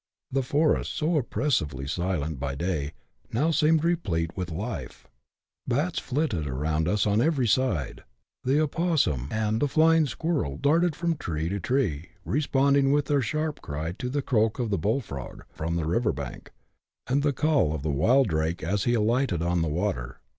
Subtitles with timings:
[0.31, 2.93] The forest, so oppressively silent jjy day,
[3.31, 5.05] now seemed replete with life:
[5.67, 8.03] bats flitted around us on every side;
[8.43, 13.91] the opossum and flying squirrel darted from tree to tree, responding with their sharp cry
[13.99, 16.49] to the" croak of tiie bull frog' from the river bank,
[17.05, 20.19] and the call of the wild drake as he alighted on the water.